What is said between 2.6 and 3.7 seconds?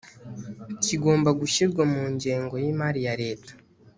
y imari ya leta